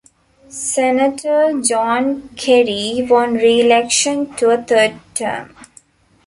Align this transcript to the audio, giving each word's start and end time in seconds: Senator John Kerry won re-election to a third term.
Senator 0.49 1.61
John 1.63 2.29
Kerry 2.29 3.05
won 3.07 3.35
re-election 3.35 4.33
to 4.37 4.49
a 4.49 4.59
third 4.63 4.95
term. 5.13 5.55